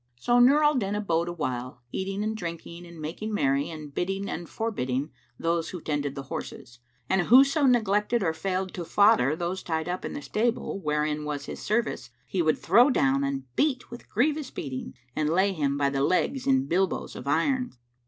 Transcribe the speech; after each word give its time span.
So 0.15 0.39
Nur 0.39 0.63
al 0.63 0.73
Din 0.79 0.95
abode 0.95 1.27
awhile, 1.29 1.83
eating 1.91 2.23
and 2.23 2.35
drinking 2.35 2.87
and 2.87 2.99
making 2.99 3.31
merry 3.31 3.69
and 3.69 3.93
bidding 3.93 4.27
and 4.27 4.49
forbidding 4.49 5.11
those 5.39 5.69
who 5.69 5.79
tended 5.79 6.15
the 6.15 6.23
horses; 6.23 6.79
and 7.07 7.21
whoso 7.21 7.67
neglected 7.67 8.23
or 8.23 8.33
failed 8.33 8.73
to 8.73 8.83
fodder 8.83 9.35
those 9.35 9.61
tied 9.61 9.87
up 9.87 10.03
in 10.03 10.13
the 10.13 10.23
stable 10.23 10.79
wherein 10.81 11.23
was 11.23 11.45
his 11.45 11.59
service, 11.61 12.09
he 12.25 12.41
would 12.41 12.57
throw 12.57 12.89
down 12.89 13.23
and 13.23 13.43
beat 13.55 13.91
with 13.91 14.09
grievous 14.09 14.49
beating 14.49 14.95
and 15.15 15.29
lay 15.29 15.53
him 15.53 15.77
by 15.77 15.91
the 15.91 16.01
legs 16.01 16.47
in 16.47 16.65
bilboes 16.65 17.15
of 17.15 17.27
iron. 17.27 17.71